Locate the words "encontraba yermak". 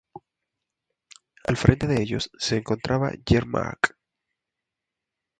2.57-3.95